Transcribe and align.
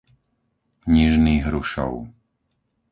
Nižný 0.93 1.35
Hrušov 1.45 1.93